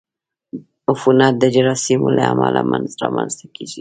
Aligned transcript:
عفونت 0.89 1.33
د 1.39 1.43
جراثیمو 1.55 2.09
له 2.17 2.23
امله 2.31 2.49
رامنځته 3.17 3.45
کېږي. 3.53 3.69